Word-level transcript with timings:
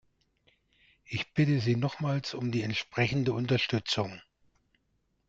Ich 1.05 1.31
bitte 1.35 1.59
Sie 1.59 1.75
nochmals 1.75 2.33
um 2.33 2.51
die 2.51 2.63
entsprechende 2.63 3.33
Unterstützung. 3.33 4.19